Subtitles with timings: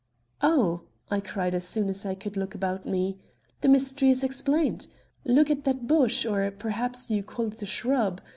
[0.41, 0.81] "Oh,"
[1.11, 3.19] I cried as soon as I could look about me;
[3.61, 4.87] "the mystery is explained.
[5.25, 8.19] Look at that bush, or perhaps you call it a shrub.